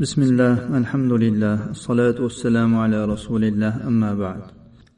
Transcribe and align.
بسم 0.00 0.22
الله 0.22 0.76
الحمد 0.78 1.12
لله 1.12 1.70
الصلاة 1.70 2.14
والسلام 2.20 2.76
على 2.76 3.04
رسول 3.04 3.44
الله 3.44 3.88
أما 3.88 4.14
بعد. 4.14 4.40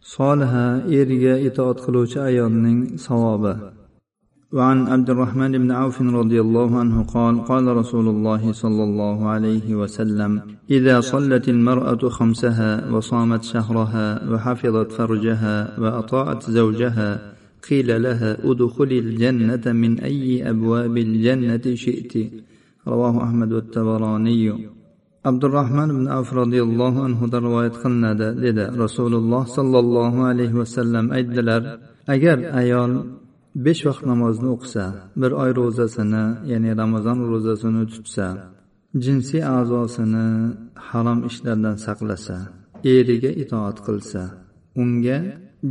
صالها 0.01 0.87
إيريا 0.89 1.47
إطاعت 1.47 1.81
قلوش 1.81 2.19
أيضا 2.19 2.87
صوابا. 2.97 3.73
وعن 4.53 4.87
عبد 4.87 5.11
الرحمن 5.11 5.53
بن 5.59 5.71
عوف 5.71 6.03
رضي 6.03 6.41
الله 6.41 6.79
عنه 6.79 7.03
قال 7.03 7.45
قال 7.45 7.67
رسول 7.77 8.09
الله 8.09 8.53
صلى 8.53 8.85
الله 8.85 9.29
عليه 9.29 9.75
وسلم 9.75 10.43
إذا 10.71 11.01
صلت 11.01 11.49
المرأة 11.49 12.09
خمسها 12.09 12.91
وصامت 12.91 13.43
شهرها 13.45 14.31
وحفظت 14.31 14.93
فرجها 14.93 15.81
وأطاعت 15.81 16.51
زوجها 16.51 17.35
قيل 17.71 18.03
لها 18.03 18.51
ادخلي 18.51 18.99
الجنة 18.99 19.73
من 19.73 20.01
أي 20.01 20.51
أبواب 20.51 20.97
الجنة 20.97 21.75
شئت؟ 21.75 22.15
رواه 22.89 23.25
أحمد 23.25 23.53
والتبراني. 23.53 24.78
Abdurahmon 25.25 25.89
ibn 25.95 26.07
avf 26.19 26.31
roziyallohu 26.41 26.99
anhudan 27.07 27.43
rivoyat 27.49 27.77
qilinadi 27.83 28.29
dedi. 28.45 28.65
Rasululloh 28.85 29.45
sollallohu 29.57 30.21
alayhi 30.31 30.59
vasallam 30.63 31.07
aytdilar 31.17 31.63
agar 32.15 32.39
ayol 32.61 32.93
besh 33.65 33.83
vaqt 33.89 34.03
namozni 34.11 34.49
o'qisa 34.55 34.85
bir 35.21 35.33
oy 35.43 35.51
ro'zasini 35.61 36.25
ya'ni 36.53 36.71
ramazon 36.81 37.19
ro'zasini 37.33 37.85
tutsa 37.95 38.27
jinsiy 39.05 39.43
a'zosini 39.57 40.27
harom 40.89 41.19
ishlardan 41.31 41.77
saqlasa 41.87 42.37
eriga 42.97 43.31
itoat 43.43 43.79
qilsa 43.87 44.23
unga 44.83 45.19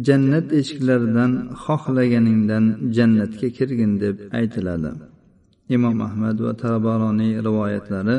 jannat 0.07 0.47
eshiklaridan 0.59 1.31
xohlaganingdan 1.63 2.66
jannatga 2.97 3.47
kirgin 3.57 3.93
deb 4.03 4.16
aytiladi. 4.39 4.91
Imom 5.75 5.97
ahmad 6.07 6.38
va 6.45 6.53
tabaroniy 6.63 7.33
rivoyatlari 7.47 8.17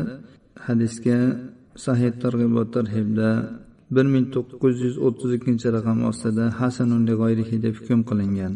hadisga 0.66 1.20
sahih 1.86 2.12
targ'ibot 2.24 2.68
tarhibda 2.76 3.30
bir 3.96 4.06
ming 4.14 4.26
to'qqiz 4.36 4.76
yuz 4.86 4.96
o'ttiz 5.08 5.32
ikkinchi 5.38 5.68
raqam 5.78 5.98
ostida 6.12 6.46
hasanun 6.60 7.04
g'oyrihi 7.22 7.56
deb 7.66 7.74
hukm 7.80 8.00
qilingan 8.10 8.56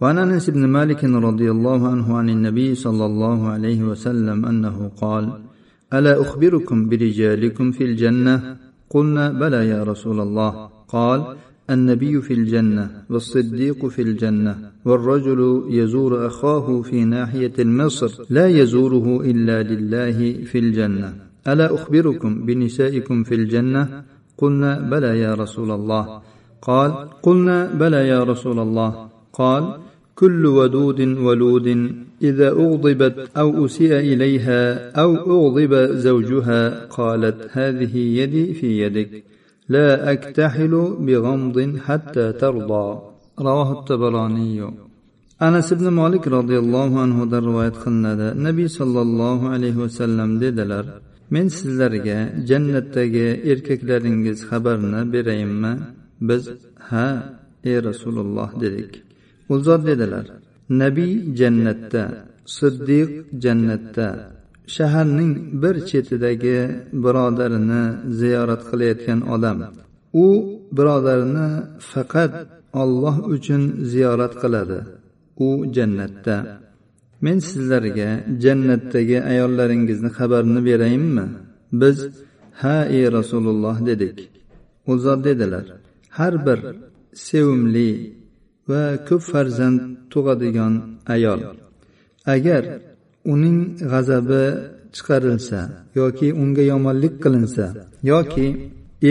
وعن 0.00 0.16
انس 0.24 0.46
بن 0.56 0.64
مالك 0.76 1.00
رضي 1.28 1.48
الله 1.54 1.80
عنه 1.92 2.08
عن 2.18 2.28
النبي 2.36 2.68
صلى 2.84 3.04
الله 3.10 3.38
عليه 3.54 3.80
وسلم 3.90 4.38
انه 4.50 4.76
قال 5.02 5.24
الا 5.96 6.12
اخبركم 6.24 6.78
برجالكم 6.88 7.66
في 7.76 7.82
الجنه 7.88 8.34
قلنا 8.94 9.24
بلى 9.42 9.60
يا 9.72 9.80
رسول 9.90 10.18
الله 10.26 10.52
قال 10.94 11.20
النبي 11.73 12.21
في 12.21 12.33
الجنة 12.33 13.03
والصديق 13.09 13.85
في 13.85 14.01
الجنة 14.01 14.71
والرجل 14.85 15.63
يزور 15.69 16.27
أخاه 16.27 16.81
في 16.81 17.05
ناحية 17.05 17.53
المصر 17.59 18.25
لا 18.29 18.47
يزوره 18.47 19.21
إلا 19.21 19.63
لله 19.63 20.33
في 20.45 20.59
الجنة. 20.59 21.13
ألا 21.47 21.73
أخبركم 21.73 22.45
بنسائكم 22.45 23.23
في 23.23 23.35
الجنة؟ 23.35 24.03
قلنا 24.37 24.79
بلى 24.79 25.19
يا 25.19 25.33
رسول 25.33 25.71
الله. 25.71 26.21
قال 26.61 26.91
قلنا 27.21 27.73
بلى 27.73 28.07
يا 28.07 28.23
رسول 28.23 28.59
الله. 28.59 29.09
قال 29.33 29.77
كل 30.15 30.45
ودود 30.45 31.01
ولود 31.01 31.67
إذا 32.21 32.49
أغضبت 32.49 33.29
أو 33.37 33.65
أسيء 33.65 33.93
إليها 33.93 34.91
أو 35.01 35.15
أغضب 35.15 35.73
زوجها 35.95 36.85
قالت 36.85 37.47
هذه 37.51 37.97
يدي 37.97 38.53
في 38.53 38.81
يدك. 38.81 39.23
لا 39.72 40.12
أكتحل 40.12 40.74
بغمض 41.06 41.76
حتى 41.86 42.32
ترضى 42.32 42.86
رواه 43.40 43.68
الطبراني 43.72 44.60
anas 45.46 45.68
ibn 45.72 45.86
molik 46.00 46.24
roziyallohu 46.36 46.96
anhudan 47.04 47.42
rivoyat 47.48 47.76
qilinadi 47.84 48.28
nabiy 48.46 48.68
sollallohu 48.78 49.44
alayhi 49.54 49.78
vasallam 49.84 50.30
dedilar 50.42 50.84
men 51.34 51.46
sizlarga 51.58 52.18
jannatdagi 52.50 53.26
erkaklaringiz 53.50 54.38
xabarini 54.50 55.00
berayinmi 55.12 55.72
biz 56.28 56.42
ha 56.88 57.06
ey 57.70 57.76
rasululloh 57.88 58.48
dedik 58.62 58.92
u 59.52 59.54
zot 59.66 59.80
dedilar 59.90 60.26
nabiy 60.82 61.12
jannatda 61.40 62.04
siddiq 62.58 63.08
jannatda 63.44 64.08
shaharning 64.67 65.33
bir 65.63 65.75
chetidagi 65.89 66.57
birodarini 67.03 67.83
ziyorat 68.19 68.61
qilayotgan 68.69 69.19
odam. 69.35 69.57
U 70.13 70.27
birodarini 70.77 71.49
faqat 71.91 72.33
olloh 72.81 73.17
uchun 73.35 73.61
ziyorat 73.91 74.33
qiladi. 74.41 74.79
U 75.45 75.47
jannatda. 75.75 76.37
Men 77.21 77.37
sizlarga 77.49 78.09
jannatdagi 78.43 79.17
ayollaringizni 79.31 80.09
xabarini 80.17 80.61
berayinmi? 80.69 81.25
Biz 81.81 81.97
ha 82.61 82.77
ey 82.97 83.05
rasululloh 83.17 83.85
dedik. 83.89 84.17
U 84.87 84.97
zot 84.97 85.23
dedilar 85.23 85.65
har 86.09 86.45
bir 86.45 86.59
sevimli 87.13 87.89
va 88.69 88.83
ko'p 89.07 89.23
farzand 89.31 89.79
tug'adigan 90.11 90.73
ayol 91.15 91.39
agar 92.35 92.63
uning 93.32 93.58
g'azabi 93.90 94.44
chiqarilsa 94.96 95.60
yoki 96.00 96.28
unga 96.42 96.62
yomonlik 96.72 97.14
qilinsa 97.24 97.66
yoki 98.10 98.46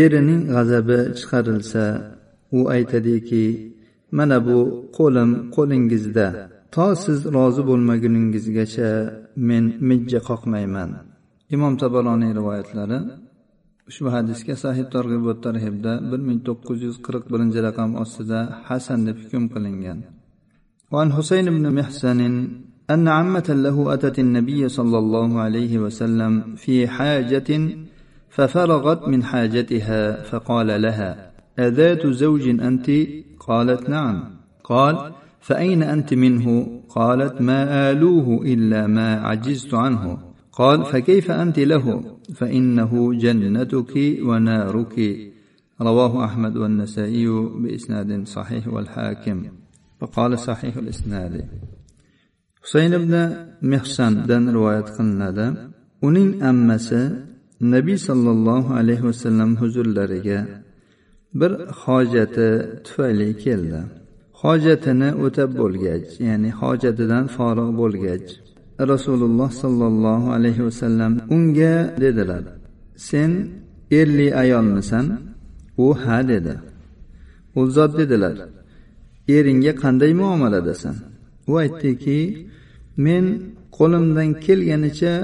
erining 0.01 0.41
g'azabi 0.53 0.99
chiqarilsa 1.19 1.83
u 2.57 2.59
aytadiki 2.75 3.45
mana 4.17 4.37
bu 4.47 4.57
qo'lim 4.97 5.29
qo'lingizda 5.55 6.27
to 6.73 6.85
siz 7.03 7.19
rozi 7.35 7.61
bo'lmaguningizgacha 7.69 8.89
men 9.49 9.65
mijja 9.89 10.19
qoqmayman 10.29 10.89
imom 11.55 11.73
tabaroniy 11.81 12.31
rivoyatlari 12.39 12.99
ushbu 13.89 14.09
hadisga 14.15 14.55
sahih 14.63 14.85
targ'ibot 14.95 15.37
tarhibda 15.45 15.93
bir 16.09 16.19
ming 16.27 16.39
to'qqiz 16.47 16.79
yuz 16.87 16.97
qirq 17.05 17.23
birinchi 17.31 17.59
raqam 17.67 17.89
ostida 18.03 18.39
hasan 18.69 18.99
deb 19.07 19.17
hukm 19.23 19.43
qilingan 19.55 19.99
وعن 20.93 21.09
حسين 21.17 21.45
بن 21.55 21.65
محسن 21.79 22.19
أن 22.94 23.08
عمة 23.08 23.44
له 23.48 23.94
أتت 23.94 24.18
النبي 24.18 24.68
صلى 24.68 24.98
الله 24.98 25.40
عليه 25.40 25.78
وسلم 25.78 26.54
في 26.56 26.88
حاجة 26.88 27.68
ففرغت 28.30 29.08
من 29.08 29.24
حاجتها 29.24 30.22
فقال 30.22 30.82
لها 30.82 31.30
أذات 31.58 32.06
زوج 32.06 32.48
أنت؟ 32.48 32.90
قالت 33.40 33.90
نعم 33.90 34.24
قال 34.64 35.12
فأين 35.40 35.82
أنت 35.82 36.14
منه؟ 36.14 36.80
قالت 36.88 37.40
ما 37.40 37.90
آلوه 37.90 38.42
إلا 38.44 38.86
ما 38.86 39.14
عجزت 39.14 39.74
عنه 39.74 40.18
قال 40.52 40.84
فكيف 40.84 41.30
أنت 41.30 41.58
له؟ 41.58 42.04
فإنه 42.34 43.14
جنتك 43.14 43.96
ونارك 44.22 45.16
رواه 45.80 46.24
أحمد 46.24 46.56
والنسائي 46.56 47.28
بإسناد 47.60 48.26
صحيح 48.26 48.68
والحاكم 48.68 49.42
وقال 50.00 50.38
صحيح 50.38 50.76
الإسناد 50.76 51.44
husayn 52.64 52.92
ibn 53.00 53.14
mehsandan 53.72 54.44
rivoyat 54.54 54.88
qilinadi. 54.96 55.46
Uning 56.06 56.30
ammasi 56.50 57.00
nabiy 57.74 57.98
sollallohu 58.08 58.70
alayhi 58.80 59.04
vasallam 59.10 59.50
huzurlariga 59.60 60.40
bir 61.40 61.52
hojati 61.82 62.48
tufayli 62.84 63.28
keldi. 63.44 63.80
Hojatini 64.42 65.10
o'tab 65.24 65.50
bo'lgach 65.60 66.08
ya'ni 66.28 66.50
hojatidan 66.60 67.24
forig' 67.36 67.72
bo'lgach 67.80 68.28
rasululloh 68.92 69.50
sollallohu 69.62 70.28
alayhi 70.36 70.62
vasallam 70.68 71.12
unga 71.34 71.74
dedilar 72.02 72.44
sen 73.08 73.30
erli 74.00 74.28
ayolmisan? 74.42 75.06
U 75.84 75.86
ha 76.02 76.18
dedi. 76.32 76.54
U 77.58 77.60
zot 77.76 77.92
dedilar 77.98 78.36
eringga 79.36 79.72
qanday 79.82 80.12
muomaladasan? 80.20 80.96
U 81.50 81.52
aytdiki 81.62 82.20
men 83.06 83.24
qo'limdan 83.78 84.30
kelganicha 84.44 85.14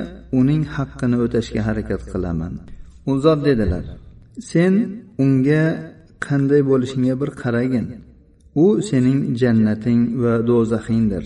uning 0.40 0.62
haqqini 0.76 1.16
o'tashga 1.24 1.60
harakat 1.68 2.02
qilaman. 2.12 2.52
U 3.10 3.12
zot 3.24 3.40
dedilar 3.48 3.84
sen 4.50 4.72
unga 5.24 5.64
qanday 6.26 6.60
bo'lishingga 6.70 7.14
bir 7.22 7.30
qaragin. 7.42 7.86
U 8.62 8.66
sening 8.88 9.18
jannating 9.40 10.00
va 10.22 10.34
do'zaxingdir. 10.50 11.24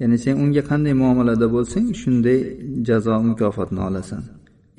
Ya'ni 0.00 0.16
sen 0.24 0.34
unga 0.42 0.62
qanday 0.70 0.94
muomalada 1.02 1.46
bo'lsang 1.54 1.86
shunday 2.00 2.38
jazo 2.88 3.14
mukofotni 3.30 3.80
olasan. 3.88 4.22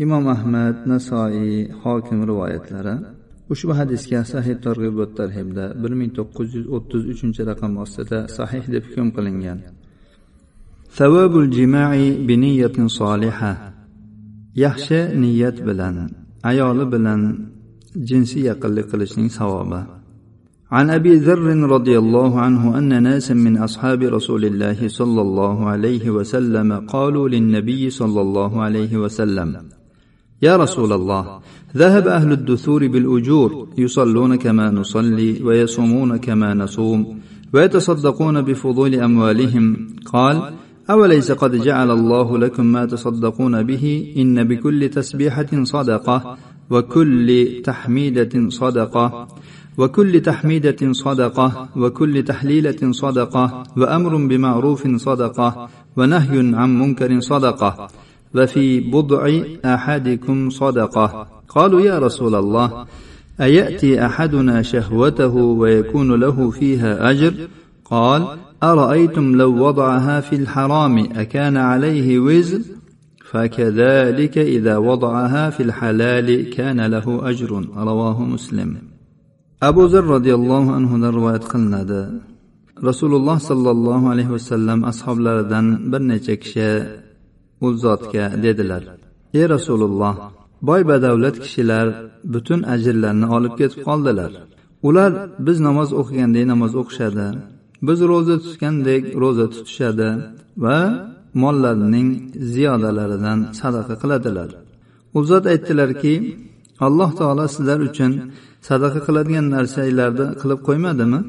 Imom 0.03 0.25
ahmad 0.35 0.75
nasoiy 0.91 1.53
hokim 1.81 2.19
rivoyatlari. 2.29 2.95
ushbu 3.52 3.72
hadisga 3.80 4.20
sahih 4.32 4.56
targ'ibot 4.66 5.10
tarhibda 5.20 5.64
bir 5.82 5.92
ming 6.00 6.10
to'qqiz 6.18 6.48
yuz 6.56 6.66
o'ttiz 6.76 7.02
uchinchi 7.12 7.42
raqam 7.50 7.72
ostida 7.84 8.18
sahih 8.36 8.64
deb 8.74 8.84
hukm 8.88 9.08
qilingan 9.16 9.58
savobul 10.98 11.48
jimai 11.56 12.04
biniyatin 12.28 12.86
soliha 13.00 13.52
yaxshi 14.64 14.98
niyat 15.22 15.56
bilan 15.68 15.96
ayoli 16.50 16.84
bilan 16.94 17.20
jinsiy 18.08 18.42
yaqinlik 18.50 18.86
qilishning 18.92 19.28
savobi 19.38 19.82
عن 20.76 20.90
ابي 20.98 21.14
ذر 21.26 21.70
رضي 21.76 21.98
الله 21.98 22.40
عنه 22.40 22.78
ان 22.78 23.02
ناسا 23.02 23.34
من 23.34 23.54
اصحاب 23.66 24.00
رسول 24.16 24.44
الله 24.44 24.88
صلى 24.88 25.20
الله 25.26 25.56
عليه 25.72 26.04
وسلم 26.10 26.68
قالوا 26.94 27.28
للنبي 27.28 27.90
صلى 27.90 28.20
الله 28.20 28.52
عليه 28.62 28.92
وسلم 28.96 29.50
يا 30.41 30.57
رسول 30.57 30.93
الله 30.93 31.39
ذهب 31.77 32.07
أهل 32.07 32.31
الدثور 32.31 32.87
بالأجور 32.87 33.67
يصلون 33.77 34.35
كما 34.35 34.71
نصلي 34.71 35.43
ويصومون 35.43 36.17
كما 36.17 36.53
نصوم 36.53 37.19
ويتصدقون 37.53 38.41
بفضول 38.41 38.95
أموالهم. 38.95 39.87
قال 40.13 40.53
أوليس 40.89 41.31
قد 41.31 41.55
جعل 41.55 41.91
الله 41.91 42.37
لكم 42.37 42.65
ما 42.65 42.85
تصدقون 42.85 43.63
به؟ 43.63 44.13
إن 44.17 44.43
بكل 44.47 44.89
تسبيحة 44.89 45.63
صدقة 45.63 46.37
وكل 46.69 47.47
تحميدة 47.63 48.49
صدقة 48.49 49.27
وكل 49.77 50.21
تحميدة 50.21 50.91
صدقة 50.91 51.69
وكل 51.75 52.23
تحليلة 52.23 52.91
صدقة 52.91 53.63
وأمر 53.77 54.15
بمعروف 54.27 54.87
صدقة 54.95 55.69
ونهي 55.97 56.55
عن 56.55 56.79
منكر 56.79 57.19
صدقة. 57.19 57.87
وفي 58.35 58.79
بضع 58.79 59.41
أحدكم 59.65 60.49
صدقة. 60.49 61.27
قالوا 61.49 61.81
يا 61.81 61.99
رسول 61.99 62.35
الله 62.35 62.85
أيأتي 63.41 64.05
أحدنا 64.05 64.61
شهوته 64.61 65.35
ويكون 65.35 66.19
له 66.19 66.49
فيها 66.49 67.11
أجر؟ 67.11 67.33
قال 67.85 68.27
أرأيتم 68.63 69.35
لو 69.35 69.67
وضعها 69.67 70.21
في 70.21 70.35
الحرام 70.35 70.97
أكان 70.97 71.57
عليه 71.57 72.19
وزر؟ 72.19 72.61
فكذلك 73.31 74.37
إذا 74.37 74.77
وضعها 74.77 75.49
في 75.49 75.63
الحلال 75.63 76.49
كان 76.49 76.81
له 76.81 77.29
أجر. 77.29 77.65
رواه 77.77 78.23
مسلم. 78.23 78.77
أبو 79.63 79.85
ذر 79.85 80.03
رضي 80.03 80.33
الله 80.33 80.71
عنه 80.71 80.89
roziyallohu 80.97 81.35
anhudan 81.35 81.41
rivoyat 81.43 82.29
رسول 82.83 83.15
الله 83.15 83.37
صلى 83.37 83.71
الله 83.71 84.09
عليه 84.09 84.27
وسلم 84.27 84.85
أصحاب 84.85 85.19
لردن 85.19 86.19
kishi 86.19 87.08
u 87.65 87.67
zotga 87.83 88.25
dedilar. 88.43 88.83
Ey 89.39 89.45
rasululloh 89.55 90.15
boy 90.67 90.81
badavlat 90.91 91.35
kishilar 91.43 91.87
butun 92.33 92.59
ajrlarni 92.73 93.27
olib 93.35 93.53
ketib 93.59 93.81
qoldilar. 93.87 94.31
Ular 94.87 95.11
biz 95.47 95.57
namoz 95.67 95.89
o'qigandek 96.01 96.45
namoz 96.51 96.73
o'qishadi 96.81 97.27
biz 97.87 97.99
ro'za 98.11 98.35
tutgandek 98.45 99.03
ro'za 99.21 99.45
tutishadi 99.53 100.09
va 100.63 100.79
mollarining 101.41 102.09
ziyodalaridan 102.53 103.39
sadaqa 103.59 103.95
qiladilar. 104.01 104.49
U 105.17 105.19
zot 105.29 105.45
aytdilarki 105.53 106.13
alloh 106.85 107.09
taolo 107.19 107.45
sizlar 107.55 107.79
uchun 107.89 108.11
sadaqa 108.69 108.99
qiladigan 109.07 109.45
narsalarni 109.55 110.25
qilib 110.41 110.59
qo'ymadimi? 110.67 111.19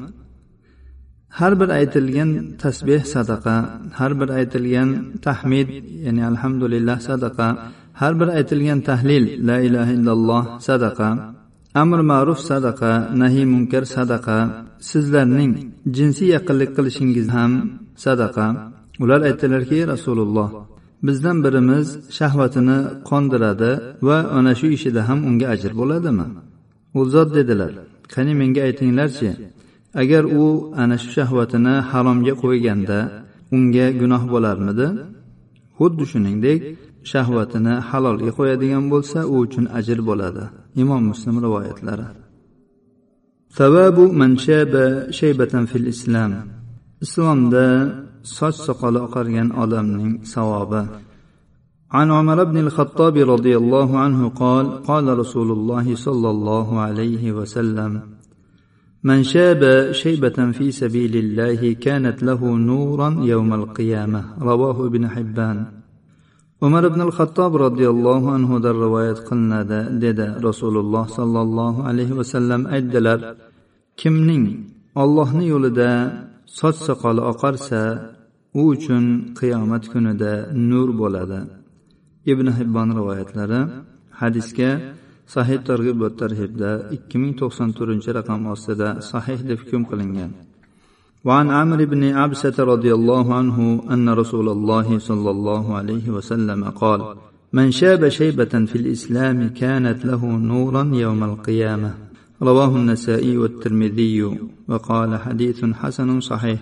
Har 1.39 1.53
bir 1.59 1.69
aytilgan 1.79 2.29
tasbeh 2.63 3.01
sadaqa 3.15 3.55
har 3.99 4.11
bir 4.19 4.29
aytilgan 4.39 4.89
tahmid 5.27 5.67
ya'ni 6.05 6.21
alhamdulillah 6.31 6.97
sadaqa 7.09 7.47
har 8.01 8.13
bir 8.19 8.29
aytilgan 8.37 8.79
tahlil 8.89 9.23
la 9.47 9.57
ilaha 9.67 9.91
illalloh 9.97 10.43
sadaqa 10.69 11.09
amr 11.81 11.99
ma'ruf 12.11 12.39
sadaqa 12.51 12.91
nahiy 13.21 13.45
munkar 13.53 13.83
sadaqa 13.97 14.37
sizlarning 14.89 15.53
jinsiy 15.97 16.29
yaqinlik 16.35 16.71
qilishingiz 16.77 17.27
ham 17.37 17.51
sadaqa. 18.05 18.47
Ular 19.03 19.21
aytdilarki 19.29 19.79
rasululloh 19.93 20.49
bizdan 21.07 21.37
birimiz 21.45 21.87
shahvatini 22.17 22.77
qondiradi 23.09 23.71
va 24.07 24.17
ana 24.37 24.53
shu 24.59 24.67
ishida 24.77 25.01
ham 25.09 25.19
unga 25.29 25.47
ajr 25.53 25.71
bo'ladimi? 25.79 26.25
U 26.99 27.01
zot 27.13 27.29
dedilar 27.37 27.71
qani 28.13 28.33
menga 28.41 28.61
aytinglarchi 28.67 29.29
agar 30.02 30.24
u 30.42 30.46
ana 30.82 30.96
shu 31.02 31.10
shahvatini 31.16 31.74
haromga 31.90 32.34
qo'yganda 32.42 32.98
unga 33.54 33.86
gunoh 34.00 34.22
bo'larmidi 34.32 34.88
xuddi 35.78 36.04
shuningdek 36.12 36.60
shahvatini 37.12 37.74
halolga 37.88 38.30
qo'yadigan 38.38 38.84
bo'lsa 38.92 39.18
u 39.32 39.34
uchun 39.44 39.64
ajr 39.78 39.98
bo'ladi 40.08 40.44
imom 40.82 41.02
muslim 41.10 41.36
rivoyatlari 41.46 42.06
savabu 43.58 44.04
man 44.20 44.32
shaba 44.46 44.84
shaybatan 45.18 45.64
fil 45.70 45.86
islom 45.94 46.32
islomda 47.04 47.66
soch 48.36 48.56
soqoli 48.66 48.98
oqargan 49.06 49.48
odamning 49.62 50.12
savobi 50.34 50.82
عن 51.96 52.10
عمر 52.10 52.38
بن 52.44 52.58
الخطاب 52.64 53.16
رضي 53.34 53.54
الله 53.56 53.98
عنه 54.04 54.20
قال 54.42 54.82
قال 54.82 55.18
رسول 55.18 55.48
الله 55.56 55.86
صلى 55.94 56.28
الله 56.34 56.68
عليه 56.86 57.24
وسلم 57.38 57.92
من 59.02 59.22
شاب 59.22 59.92
شيبة 59.92 60.50
في 60.52 60.70
سبيل 60.70 61.16
الله 61.16 61.72
كانت 61.72 62.22
له 62.22 62.40
نورا 62.56 63.08
يوم 63.22 63.54
القيامة 63.54 64.22
رواه 64.40 64.86
ابن 64.86 65.08
حبان 65.08 65.58
umar 66.64 66.84
ibn 66.90 67.00
xattob 67.18 67.52
roziyallohu 67.66 68.28
anhudan 68.36 68.76
rivoyat 68.84 69.18
qilinadi 69.28 69.80
dedi 70.04 70.26
rasululloh 70.48 71.04
sollallohu 71.18 71.80
alayhi 71.90 72.16
vasallam 72.20 72.62
aytdilar 72.76 73.18
kimning 74.00 74.44
ollohni 75.02 75.44
yo'lida 75.52 75.90
soch 76.58 76.78
soqoli 76.86 77.22
oqarsa 77.32 77.82
u 78.60 78.62
uchun 78.74 79.04
qiyomat 79.38 79.84
kunida 79.92 80.32
nur 80.70 80.88
bo'ladi 81.00 81.40
ibn 82.32 82.46
hibbon 82.58 82.88
rivoyatlari 82.98 83.60
hadisga 84.20 84.70
sahih 85.34 85.58
targ'ib 85.68 85.96
va 86.02 86.10
tarhibda 86.20 86.70
ikki 86.96 87.16
ming 87.22 87.32
to'qson 87.40 87.68
to'rtinchi 87.76 88.10
raqam 88.18 88.40
ostida 88.54 88.88
sahih 89.10 89.38
deb 89.48 89.58
hukm 89.62 89.82
qilingan 89.90 90.32
وعن 91.26 91.50
عمرو 91.50 91.86
بن 91.86 92.02
عبسة 92.20 92.56
رضي 92.72 92.94
الله 92.94 93.34
عنه 93.34 93.82
أن 93.90 94.08
رسول 94.08 94.48
الله 94.48 94.98
صلى 94.98 95.30
الله 95.30 95.64
عليه 95.78 96.06
وسلم 96.16 96.60
قال 96.64 97.00
من 97.52 97.70
شاب 97.70 98.08
شيبة 98.08 98.54
في 98.70 98.76
الإسلام 98.76 99.48
كانت 99.48 100.04
له 100.04 100.22
نورا 100.26 100.84
يوم 101.04 101.24
القيامة 101.24 101.94
رواه 102.42 102.76
النسائي 102.76 103.36
والترمذي 103.36 104.38
وقال 104.68 105.10
حديث 105.24 105.64
حسن 105.64 106.20
صحيح 106.20 106.60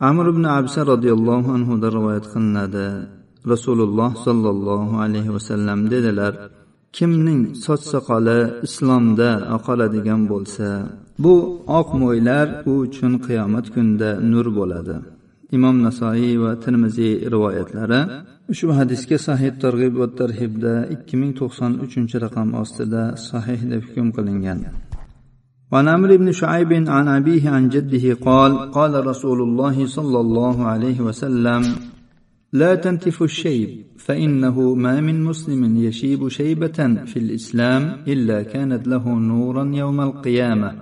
عمرو 0.00 0.32
بن 0.32 0.46
عبسة 0.46 0.82
رضي 0.82 1.12
الله 1.12 1.52
عنه 1.52 1.76
در 1.76 1.92
رواية 1.92 2.24
قلنا 2.34 2.64
رسول 3.46 3.80
الله 3.80 4.14
صلى 4.14 4.50
الله 4.50 5.00
عليه 5.00 5.30
وسلم 5.30 5.88
dedilar 5.88 6.57
kimning 6.96 7.42
soch 7.64 7.82
soqoli 7.92 8.40
islomda 8.66 9.30
oqoladigan 9.56 10.20
bo'lsa 10.32 10.68
bu 11.24 11.34
oq 11.78 11.88
mo'ylar 12.02 12.46
u 12.70 12.72
uchun 12.86 13.12
qiyomat 13.26 13.66
kunida 13.74 14.10
nur 14.32 14.46
bo'ladi 14.58 14.96
imom 15.56 15.76
nasoiy 15.86 16.34
va 16.44 16.52
termiziy 16.64 17.14
rivoyatlari 17.34 18.00
ushbu 18.52 18.72
hadisga 18.80 19.18
sahih 19.28 19.52
targ'ib 19.64 19.94
va 20.00 20.08
tarhibda 20.20 20.74
ikki 20.94 21.14
ming 21.20 21.32
to'qson 21.40 21.72
uchinchi 21.84 22.16
raqam 22.24 22.48
ostida 22.62 23.02
sahih 23.28 23.60
deb 23.72 23.82
hukm 23.88 24.08
qilingan 24.16 24.60
وعن 25.72 25.88
عمرو 25.88 26.16
بن 26.22 26.32
شعيب 26.40 26.72
عن 26.96 27.06
أبيه 27.18 27.44
عن 27.54 27.68
جده 27.74 28.04
قال 28.28 28.52
قال 28.76 28.92
رسول 29.10 29.38
الله 29.42 29.76
صلى 29.96 30.18
الله 30.24 30.56
عليه 30.72 30.98
وسلم 31.06 31.62
لا 32.53 32.75
تنتف 32.75 33.23
الشيب 33.23 33.85
فإنه 33.97 34.73
ما 34.73 35.01
من 35.01 35.23
مسلم 35.23 35.77
يشيب 35.77 36.27
شيبة 36.27 37.03
في 37.05 37.17
الإسلام 37.17 37.97
إلا 38.07 38.43
كانت 38.43 38.87
له 38.87 39.09
نورا 39.09 39.71
يوم 39.75 40.01
القيامة. 40.01 40.75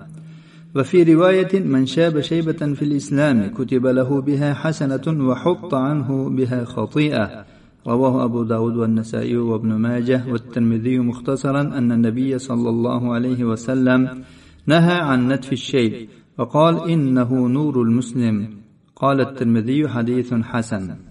وفي 0.75 1.03
رواية 1.13 1.59
من 1.59 1.85
شاب 1.85 2.21
شيبة 2.21 2.73
في 2.73 2.81
الإسلام 2.81 3.47
كتب 3.47 3.85
له 3.87 4.21
بها 4.21 4.53
حسنة 4.53 5.27
وحط 5.27 5.73
عنه 5.73 6.29
بها 6.29 6.65
خطيئة. 6.65 7.45
رواه 7.87 8.23
أبو 8.23 8.43
داود 8.43 8.75
والنسائي 8.75 9.37
وابن 9.37 9.73
ماجه 9.73 10.23
والترمذي 10.31 10.99
مختصرا 10.99 11.61
أن 11.61 11.91
النبي 11.91 12.39
صلى 12.39 12.69
الله 12.69 13.13
عليه 13.13 13.43
وسلم 13.43 14.23
نهى 14.67 14.95
عن 14.95 15.27
نتف 15.27 15.53
الشيب 15.53 16.09
وقال 16.37 16.89
إنه 16.89 17.47
نور 17.47 17.81
المسلم. 17.81 18.47
قال 18.95 19.21
الترمذي 19.21 19.87
حديث 19.87 20.33
حسن. 20.33 21.06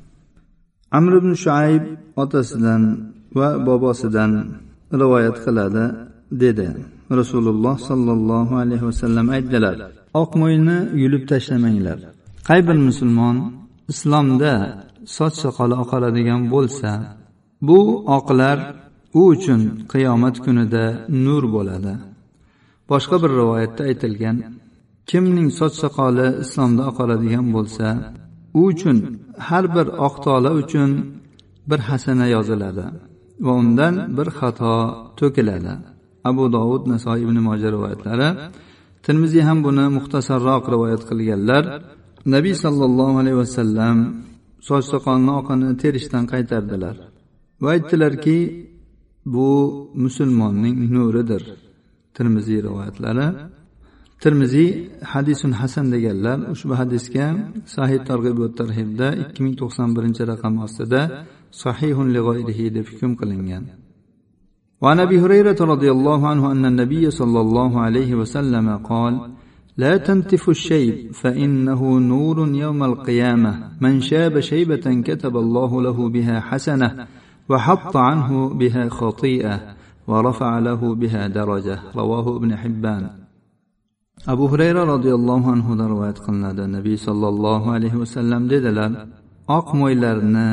Amr 0.99 1.13
ibn 1.21 1.33
shuayb 1.45 1.85
otasidan 2.23 2.83
va 3.39 3.49
bobosidan 3.67 4.33
rivoyat 5.01 5.37
qiladi 5.45 5.85
dedi. 6.43 6.69
Rasululloh 7.21 7.77
sollallohu 7.91 8.55
alayhi 8.63 8.85
vasallam 8.91 9.27
aytdilar 9.37 9.77
oq 10.23 10.31
mo'yinni 10.41 10.79
yulib 11.03 11.23
tashlamanglar. 11.33 11.99
Qay 12.49 12.61
bir 12.69 12.77
musulmon 12.89 13.37
islomda 13.93 14.55
soch 15.17 15.35
soqoli 15.43 15.75
oqaradigan 15.85 16.43
bo'lsa 16.55 16.91
bu 17.69 17.81
oqlar 18.19 18.59
u 19.21 19.23
uchun 19.35 19.61
qiyomat 19.93 20.37
kunida 20.45 20.85
nur 21.25 21.45
bo'ladi. 21.55 21.95
Boshqa 22.91 23.17
bir 23.23 23.31
rivoyatda 23.41 23.83
aytilgan 23.91 24.37
kimning 25.11 25.49
soch 25.59 25.75
soqoli 25.83 26.27
islomda 26.45 26.83
oqaradigan 26.91 27.47
bo'lsa 27.57 27.87
u 28.59 28.61
uchun 28.71 28.99
har 29.49 29.65
bir 29.77 29.87
oq 30.07 30.15
tola 30.25 30.51
uchun 30.61 30.91
bir 31.71 31.81
hasana 31.89 32.27
yoziladi 32.37 32.87
va 33.45 33.53
undan 33.61 33.95
bir 34.17 34.29
xato 34.39 34.75
to'kiladi. 35.19 35.73
Abu 36.31 36.45
dovud 36.57 36.83
nasoiy 36.93 37.23
ibn 37.27 37.37
moja 37.49 37.69
rivoyatlari 37.75 38.29
termiziy 39.07 39.43
ham 39.49 39.59
buni 39.67 39.85
muxtasarroq 39.97 40.65
rivoyat 40.75 41.03
qilganlar. 41.11 41.65
Nabiy 42.35 42.55
sollallohu 42.65 43.17
alayhi 43.23 43.39
vasallam 43.45 43.97
soch 44.69 44.85
soqolni 44.93 45.33
oqini 45.41 45.69
terishdan 45.83 46.25
qaytardilar 46.33 46.97
va 47.63 47.69
aytdilarki 47.75 48.39
bu 49.35 49.51
musulmonning 50.05 50.77
nuridir. 50.95 51.43
Termiziy 52.17 52.59
rivoyatlari 52.67 53.27
termiziy 54.25 54.71
hadisun 55.13 55.53
hasan 55.61 55.87
deganlar 55.95 56.39
ushbu 56.55 56.75
hadisga 56.81 57.27
sahih 57.77 58.01
targ'ib 58.11 58.37
va 58.43 58.49
tarhibda 58.61 59.09
ikki 59.23 59.41
ming 59.45 59.55
to'qson 59.61 59.89
birinchi 59.97 60.23
raqam 60.33 60.55
ostida 60.67 61.03
sahihun 61.63 62.09
lig'oyrihi 62.17 62.67
deb 62.77 62.87
hukm 62.93 63.13
qilingan. 63.21 63.67
وعن 64.83 65.01
ابي 65.01 65.21
هريره 65.21 65.57
رضي 65.61 65.91
الله 65.91 66.29
عنه 66.29 66.53
ان 66.53 66.65
النبي 66.73 67.11
صلى 67.11 67.41
الله 67.41 67.81
عليه 67.81 68.15
وسلم 68.15 68.77
قال 68.77 69.31
لا 69.77 69.97
تنتف 69.97 70.49
الشيب 70.49 71.13
فانه 71.13 71.99
نور 71.99 72.49
يوم 72.65 72.81
القيامه 72.85 73.53
من 73.81 74.01
شاب 74.01 74.41
شيبه 74.41 74.87
كتب 75.09 75.37
الله 75.37 75.83
له 75.83 76.09
بها 76.09 76.41
حسنه 76.41 77.07
وحط 77.49 77.97
عنه 77.97 78.49
بها 78.49 78.89
خطيئه 78.89 79.61
ورفع 80.07 80.59
له 80.59 80.95
بها 80.95 81.27
درجه 81.27 81.79
رواه 81.97 82.37
ابن 82.37 82.57
حبان 82.57 83.11
abu 84.33 84.45
hurayra 84.53 84.83
roziyallohu 84.93 85.49
anhudan 85.55 85.89
rivoyat 85.93 86.19
qilinadi. 86.27 86.63
Nabiy 86.77 86.97
sollallohu 87.07 87.69
alayhi 87.77 87.99
vasallam 88.03 88.43
dedilar 88.53 88.91
oq 89.59 89.69
mo'ylarni 89.81 90.51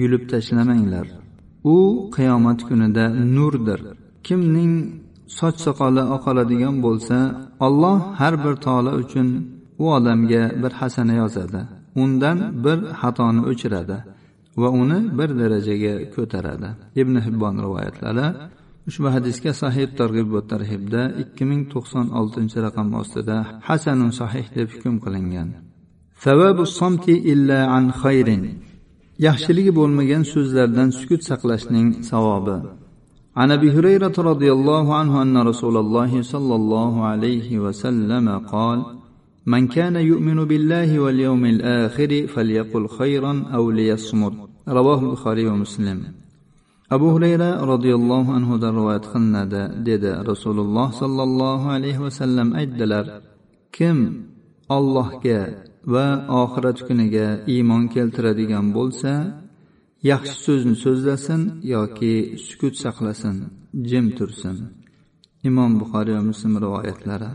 yulib 0.00 0.22
tashlamanglar. 0.32 1.06
U 1.74 1.76
qiyomat 2.16 2.60
kunida 2.68 3.04
nurdir. 3.36 3.80
Kimning 4.26 4.72
soch 5.38 5.56
soqoli 5.66 6.02
oqaradigan 6.16 6.76
bo'lsa 6.86 7.16
olloh 7.66 7.98
har 8.20 8.34
bir 8.44 8.54
tola 8.66 8.90
uchun 9.02 9.28
u 9.82 9.84
odamga 9.96 10.42
bir 10.62 10.72
hasana 10.80 11.14
yozadi. 11.22 11.60
Undan 12.02 12.38
bir 12.64 12.78
xatoni 13.00 13.42
o'chiradi 13.50 13.96
va 14.60 14.68
uni 14.82 14.98
bir 15.18 15.30
darajaga 15.40 15.94
ko'taradi. 16.14 16.68
Ibn 17.00 17.14
hibbon 17.26 17.54
rivoyatlari 17.64 18.26
ushbu 18.89 19.07
hadisga 19.15 19.51
sahih 19.61 19.85
targ'ib 19.99 20.27
va 20.35 20.41
tarhibda 20.51 21.01
ikki 21.23 21.43
ming 21.49 21.61
to'qson 21.73 22.05
oltinchi 22.19 22.57
raqam 22.67 22.87
ostida 23.01 23.37
hasanun 23.67 24.11
sahih 24.19 24.45
deb 24.57 24.67
hukm 24.75 24.95
qilingan 25.05 25.49
savabu 26.25 26.63
somti 26.79 27.15
illa 27.33 27.59
an 27.77 27.85
xayrin 28.01 28.43
yaxshiligi 29.27 29.71
bo'lmagan 29.79 30.23
so'zlardan 30.33 30.89
sukut 30.99 31.21
saqlashning 31.29 31.87
savobi 32.11 32.57
عن 33.41 33.51
ابي 33.57 33.69
هريره 33.71 34.15
رضي 34.31 34.49
الله 34.57 34.85
عنه 34.99 35.13
ان 35.21 35.37
رسول 35.51 35.75
الله 35.83 36.11
صلى 36.21 36.55
الله 36.55 36.93
عليه 37.05 37.49
وسلم 37.59 38.25
قال 38.53 38.79
من 39.53 39.67
كان 39.67 39.95
يؤمن 39.95 40.39
بالله 40.49 40.99
واليوم 40.99 41.45
الاخر 41.45 42.11
فليقل 42.33 42.83
خيرا 42.87 43.33
او 43.55 43.63
ليصمت 43.71 44.33
رواه 44.67 44.99
البخاري 45.05 45.47
ومسلم 45.47 45.99
abu 46.95 47.07
hurayra 47.13 47.49
roziyallohu 47.71 48.29
anhudan 48.37 48.73
rivoyat 48.79 49.05
qilinadi 49.13 49.63
dedi 49.89 50.11
rasululloh 50.31 50.87
sollallohu 51.01 51.67
alayhi 51.75 52.03
vasallam 52.05 52.47
aytdilar 52.59 53.05
kim 53.77 53.97
ollohga 54.77 55.41
va 55.93 56.07
oxirat 56.41 56.77
kuniga 56.87 57.27
iymon 57.53 57.83
keltiradigan 57.95 58.65
bo'lsa 58.77 59.11
yaxshi 60.11 60.37
so'zni 60.45 60.75
so'zlasin 60.85 61.41
yoki 61.73 62.13
sukut 62.47 62.75
saqlasin 62.83 63.35
jim 63.89 64.05
tursin 64.17 64.57
imom 65.49 65.71
buxoriy 65.81 66.15
va 66.17 66.23
muslim 66.31 66.53
rivoyatlari 66.65 67.31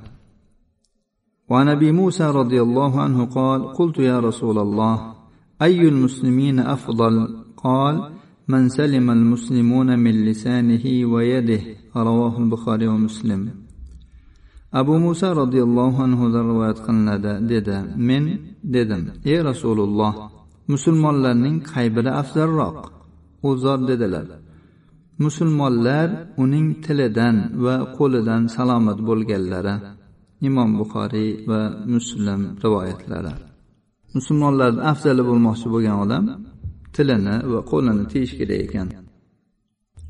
وعن 1.50 1.68
ابي 1.76 1.90
موسى 2.00 2.26
رضي 2.40 2.62
الله 2.66 2.92
عنه 3.04 3.18
قال 3.38 3.60
قلت 3.78 3.98
يا 4.10 4.18
رسول 4.28 4.58
الله 4.58 4.96
اي 5.66 5.80
المسلمين 5.92 6.56
افضل 6.76 7.14
قال 7.56 7.94
من 8.48 8.68
سلم 8.68 9.10
المسلمون 9.10 9.98
من 9.98 10.14
لسانه 10.28 10.84
ويده 11.12 11.62
رواه 11.96 12.34
البخاري 12.38 12.86
ومسلم 12.88 13.42
abu 14.72 14.98
muso 14.98 15.28
roziyallohu 15.40 15.98
anhudan 16.06 16.44
rivoyat 16.50 16.78
qilinadi 16.86 17.32
dedi 17.50 17.76
men 18.08 18.24
dedim 18.74 19.02
ey 19.32 19.38
rasululloh 19.50 20.12
musulmonlarning 20.72 21.56
qay 21.70 21.86
biri 21.96 22.10
afzalroq 22.22 22.78
u 23.46 23.48
zot 23.64 23.80
dedilar 23.90 24.26
musulmonlar 25.24 26.08
uning 26.42 26.66
tilidan 26.84 27.36
va 27.64 27.74
qo'lidan 27.96 28.42
salomat 28.56 28.98
bo'lganlari 29.08 29.74
imom 30.48 30.70
buxoriy 30.80 31.30
va 31.50 31.60
muslim 31.94 32.40
rivoyatlari 32.64 33.32
musulmonlarni 34.16 34.80
afzali 34.92 35.22
bo'lmoqchi 35.28 35.66
bo'lgan 35.74 35.96
odam 36.04 36.24
tilini 36.95 37.35
va 37.51 37.59
qo'lini 37.71 38.03
tiyish 38.11 38.33
kerak 38.39 38.61
ekan 38.67 38.87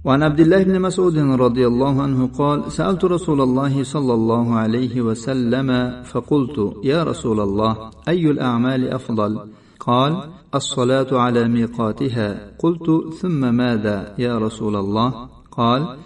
وعن 0.06 0.24
عبد 0.24 0.40
الله 0.40 0.64
بن 0.64 0.82
مسعود 0.82 1.18
رضي 1.18 1.68
الله 1.68 2.02
عنه 2.02 2.28
قال 2.28 2.72
سألت 2.72 3.06
رسول 3.06 3.42
الله 3.42 3.84
صلى 3.84 4.14
الله 4.14 4.56
عليه 4.56 5.02
وسلم 5.02 5.70
فقلت 6.04 6.58
يا 6.84 7.04
رسول 7.04 7.40
الله 7.40 7.74
أي 8.08 8.32
الأعمال 8.32 8.82
أفضل؟ 8.90 9.32
قال 9.80 10.12
الصلاة 10.56 11.08
على 11.12 11.48
ميقاتها. 11.48 12.52
قلت 12.60 13.14
ثم 13.22 13.56
ماذا 13.56 14.16
يا 14.20 14.38
رسول 14.38 14.76
الله؟ 14.76 15.30
قال 15.52 15.98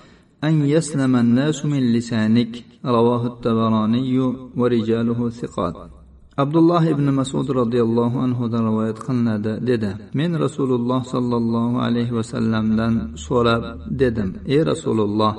أن 0.44 0.66
يسلم 0.66 1.16
الناس 1.16 1.66
من 1.66 1.94
لسانك. 1.94 2.64
رواه 2.86 3.26
الطبراني 3.26 4.20
ورجاله 4.58 5.30
ثقات. 5.30 5.99
Abdulloh 6.44 6.84
ibn 6.94 7.08
masud 7.20 7.48
roziyallohu 7.60 8.18
anhudan 8.26 8.64
rivoyat 8.70 9.00
qilinadi 9.06 9.54
dedi. 9.70 9.92
Men 10.20 10.32
rasululloh 10.46 11.02
sollallohu 11.14 11.78
alayhi 11.88 12.14
vasallamdan 12.20 12.94
so'rab 13.28 13.64
dedim 14.02 14.30
ey 14.54 14.62
rasululloh 14.72 15.34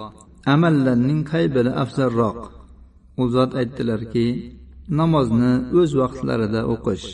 amallarning 0.54 1.20
qay 1.30 1.44
biri 1.54 1.72
afzalroq? 1.82 2.38
U 3.22 3.24
zot 3.34 3.50
aytdilarki 3.60 4.26
namozni 5.00 5.52
o'z 5.80 5.90
vaqtlarida 6.00 6.60
o'qish. 6.74 7.06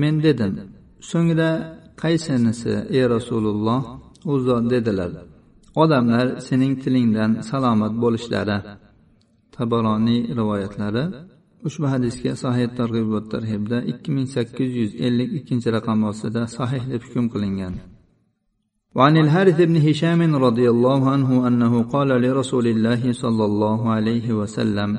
Men 0.00 0.14
dedim 0.26 0.52
so'ngra 1.10 1.50
qaysinisi 2.02 2.74
ey 2.96 3.04
rasululloh? 3.14 3.82
U 4.32 4.34
zot 4.46 4.64
dedilar 4.74 5.12
odamlar 5.82 6.26
sening 6.46 6.72
tilingdan 6.82 7.30
salomat 7.48 7.94
bo'lishlari. 8.02 8.58
Tabaroniy 9.56 10.20
rivoyatlari 10.38 11.04
ushbu 11.66 11.86
hadisga 11.92 12.32
sahih 12.44 12.68
targ'ib 12.78 13.06
va 13.14 13.20
tarhibda 13.34 13.78
ikki 13.92 14.10
ming 14.16 14.26
sakkiz 14.36 14.70
yuz 14.80 14.92
ellik 15.06 15.30
ikkinchi 15.38 15.68
raqam 15.76 15.98
ostida 16.10 16.42
sahih 16.58 16.82
deb 16.92 17.02
hukm 17.06 17.24
qilingan. 17.34 17.74
وعن 18.94 19.16
الحارث 19.16 19.60
بن 19.60 19.76
هشام 19.76 20.36
رضي 20.36 20.70
الله 20.70 21.10
عنه 21.10 21.48
أنه 21.48 21.82
قال 21.82 22.08
لرسول 22.08 22.66
الله 22.66 23.12
صلى 23.12 23.44
الله 23.44 23.90
عليه 23.90 24.32
وسلم 24.32 24.98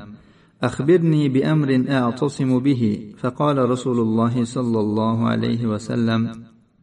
أخبرني 0.62 1.28
بأمر 1.28 1.84
أعتصم 1.88 2.58
به 2.58 2.82
فقال 3.18 3.70
رسول 3.70 3.98
الله 4.00 4.44
صلى 4.44 4.80
الله 4.80 5.28
عليه 5.28 5.66
وسلم 5.66 6.20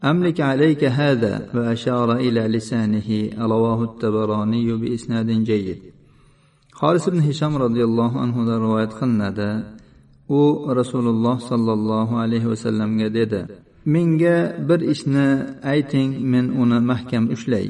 أملك 0.03 0.41
عليك 0.41 0.83
هذا 0.83 1.49
وأشار 1.55 2.15
إلى 2.15 2.41
لسانه 2.47 3.29
رواه 3.39 3.83
التبراني 3.83 4.73
بإسناد 4.73 5.29
جيد 5.43 5.96
xoris 6.81 7.03
ibn 7.09 7.19
hisham 7.27 7.53
roziyallohu 7.63 8.17
anhudan 8.23 8.57
rivoyat 8.65 8.91
qilinadi. 8.99 9.49
U 10.39 10.41
rasululloh 10.79 11.37
sollallohu 11.49 12.13
alayhi 12.23 12.47
vasallamga 12.53 13.07
dedi 13.19 13.41
menga 13.93 14.37
bir 14.67 14.79
ishni 14.93 15.27
ayting 15.73 16.09
men 16.31 16.45
uni 16.61 16.79
mahkam 16.91 17.23
ushlay. 17.35 17.65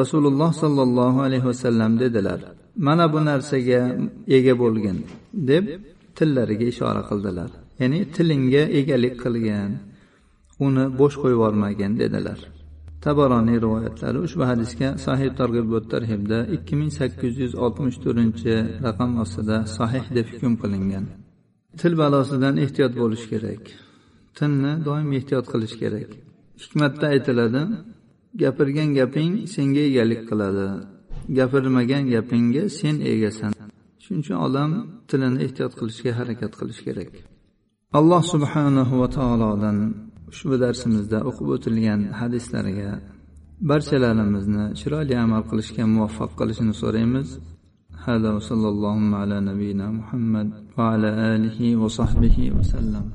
Rasululloh 0.00 0.50
sollallohu 0.62 1.18
alayhi 1.26 1.46
vasallam 1.50 1.92
dedilar 2.02 2.40
mana 2.86 3.04
bu 3.12 3.20
narsaga 3.28 3.80
ega 4.36 4.54
bo'lgin 4.62 4.98
deb 5.50 5.64
tillariga 6.16 6.66
ishora 6.72 7.02
qildilar. 7.10 7.50
Ya'ni 7.80 7.98
tilingga 8.14 8.62
egalik 8.80 9.14
qilgin 9.24 9.70
uni 10.66 10.84
bo'sh 11.00 11.16
qo'yib 11.22 11.36
yubormagin 11.36 11.92
dedilar. 12.02 12.38
Tabaroniy 13.04 13.58
rivoyatlari 13.64 14.18
ushbu 14.26 14.42
hadisga 14.50 14.88
sahih 15.06 15.30
targ'ib 15.40 15.66
va 15.74 15.80
tarhibda 15.92 16.38
ikki 16.56 16.74
ming 16.80 16.90
sakkiz 17.00 17.32
yuz 17.42 17.52
oltmish 17.64 17.98
to'rtinchi 18.04 18.54
raqam 18.86 19.10
ostida 19.22 19.56
sahih 19.76 20.04
deb 20.16 20.26
hukm 20.32 20.54
qilingan. 20.62 21.04
Til 21.80 21.92
balosidan 22.02 22.54
ehtiyot 22.64 22.92
bo'lish 23.02 23.24
kerak. 23.32 23.62
Tilni 24.36 24.72
doim 24.86 25.08
ehtiyot 25.18 25.46
qilish 25.52 25.74
kerak. 25.82 26.10
Hikmatda 26.62 27.06
aytiladi 27.14 27.62
gapirgan 28.42 28.90
gaping 28.98 29.32
senga 29.54 29.82
egalik 29.90 30.22
qiladi. 30.30 30.66
Gapirmagan 31.38 32.04
gapingga 32.14 32.62
sen 32.78 32.96
egasan. 33.12 33.52
Shuning 34.02 34.22
uchun 34.24 34.38
odam 34.46 34.70
tilini 35.08 35.38
ehtiyot 35.46 35.72
qilishga 35.80 36.10
harakat 36.18 36.52
qilish 36.60 36.80
kerak. 36.86 37.10
Alloh 37.98 38.22
subhanahu 38.32 38.94
va 39.00 39.08
taolodan 39.16 39.76
ushbu 40.31 40.55
darsimizda 40.63 41.17
o'qib 41.29 41.47
o'tilgan 41.55 42.01
hadislarga 42.19 42.89
barchalarimizni 43.69 44.63
chiroyli 44.79 45.15
amal 45.25 45.43
qilishga 45.49 45.83
muvaffaq 45.93 46.31
qilishini 46.39 46.73
so'raymiz 46.81 47.29
هذا 48.07 48.29
وصلى 48.37 48.67
اللهم 48.73 49.15
على 49.21 49.37
نبينا 49.49 49.85
محمد 49.99 50.47
وعلى 50.77 51.09
آله 51.33 51.59
وصحبه 51.75 52.37
وسلم 52.57 53.05